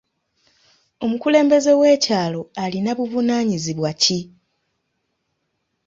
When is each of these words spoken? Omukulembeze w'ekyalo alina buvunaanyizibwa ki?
Omukulembeze 1.05 1.71
w'ekyalo 1.79 2.41
alina 2.63 2.91
buvunaanyizibwa 2.97 3.91
ki? 4.01 4.19